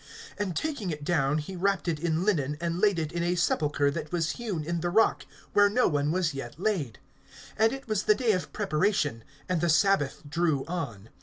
[0.39, 3.91] (53)And taking it down, he wrapped it in linen, and laid it in a sepulchre
[3.91, 6.97] that was hewn in the rock, where no one was yet laid.
[7.59, 11.09] (54)And it was the day of preparation, and the sabbath drew on.